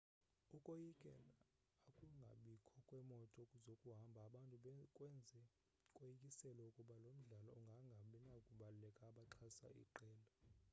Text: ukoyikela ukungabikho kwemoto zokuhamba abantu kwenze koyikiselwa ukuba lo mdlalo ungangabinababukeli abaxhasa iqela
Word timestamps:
ukoyikela 0.57 1.29
ukungabikho 1.89 2.75
kwemoto 2.87 3.41
zokuhamba 3.63 4.19
abantu 4.27 4.55
kwenze 4.95 5.41
koyikiselwa 5.95 6.63
ukuba 6.69 6.95
lo 7.03 7.11
mdlalo 7.19 7.49
ungangabinababukeli 7.59 9.03
abaxhasa 9.09 9.67
iqela 9.83 10.27